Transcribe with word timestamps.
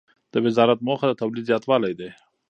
د 0.33 0.35
وزارت 0.45 0.79
موخه 0.87 1.05
د 1.07 1.13
تولید 1.21 1.45
زیاتوالی 1.49 1.93
دی. 1.99 2.09